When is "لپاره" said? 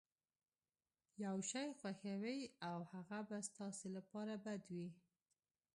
3.97-4.33